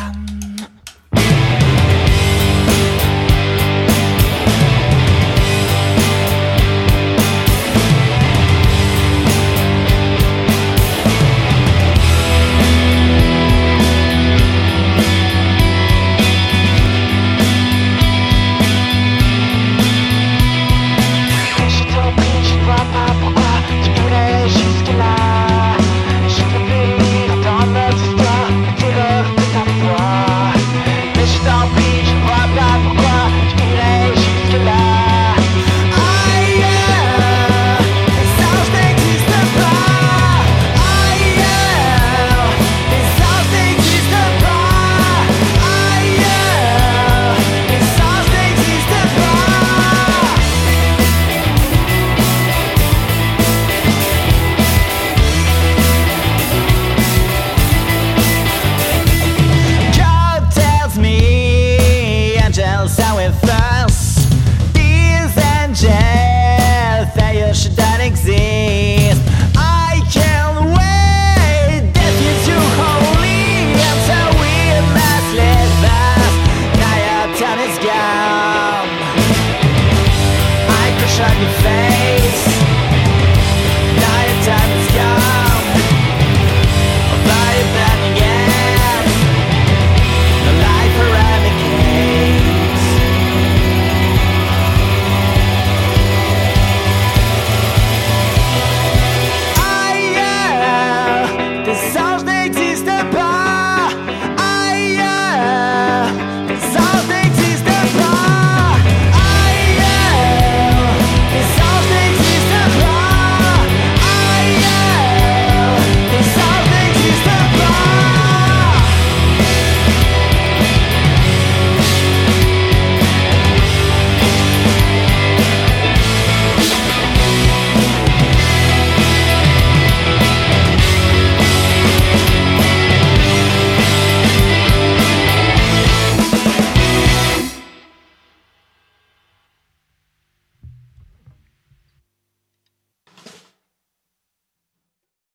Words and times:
Bam. 0.00 0.59